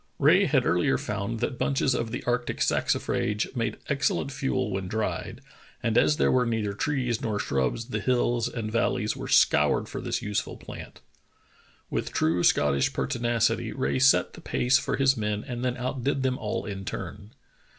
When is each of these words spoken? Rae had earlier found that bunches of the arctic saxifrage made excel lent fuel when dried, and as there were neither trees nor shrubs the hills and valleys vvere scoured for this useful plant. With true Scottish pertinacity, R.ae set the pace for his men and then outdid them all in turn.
Rae 0.17 0.45
had 0.45 0.65
earlier 0.65 0.97
found 0.97 1.41
that 1.41 1.59
bunches 1.59 1.93
of 1.93 2.09
the 2.09 2.23
arctic 2.23 2.57
saxifrage 2.59 3.55
made 3.55 3.77
excel 3.87 4.17
lent 4.17 4.31
fuel 4.31 4.71
when 4.71 4.87
dried, 4.87 5.41
and 5.83 5.95
as 5.95 6.17
there 6.17 6.31
were 6.31 6.43
neither 6.47 6.73
trees 6.73 7.21
nor 7.21 7.37
shrubs 7.37 7.89
the 7.89 7.99
hills 7.99 8.47
and 8.49 8.71
valleys 8.71 9.13
vvere 9.13 9.29
scoured 9.31 9.87
for 9.87 10.01
this 10.01 10.19
useful 10.23 10.57
plant. 10.57 11.01
With 11.91 12.11
true 12.13 12.43
Scottish 12.43 12.93
pertinacity, 12.93 13.71
R.ae 13.73 13.99
set 13.99 14.33
the 14.33 14.41
pace 14.41 14.79
for 14.79 14.97
his 14.97 15.15
men 15.15 15.43
and 15.47 15.63
then 15.63 15.77
outdid 15.77 16.23
them 16.23 16.39
all 16.39 16.65
in 16.65 16.83
turn. 16.83 17.33